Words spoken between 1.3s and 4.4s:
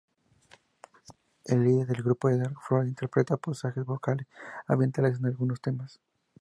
El líder del grupo Edgar Froese interpreta pasajes vocales